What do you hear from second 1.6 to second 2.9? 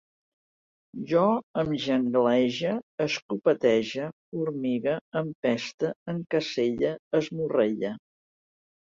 em janglege,